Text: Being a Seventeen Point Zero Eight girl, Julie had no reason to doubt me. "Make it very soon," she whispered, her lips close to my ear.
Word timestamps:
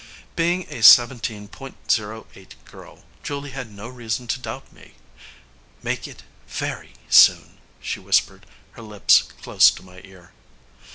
Being 0.35 0.65
a 0.67 0.81
Seventeen 0.81 1.47
Point 1.47 1.77
Zero 1.91 2.25
Eight 2.33 2.55
girl, 2.65 3.03
Julie 3.21 3.51
had 3.51 3.69
no 3.71 3.87
reason 3.87 4.25
to 4.29 4.39
doubt 4.39 4.73
me. 4.73 4.95
"Make 5.83 6.07
it 6.07 6.23
very 6.47 6.93
soon," 7.07 7.59
she 7.79 7.99
whispered, 7.99 8.47
her 8.71 8.81
lips 8.81 9.21
close 9.21 9.69
to 9.69 9.83
my 9.83 10.01
ear. 10.03 10.31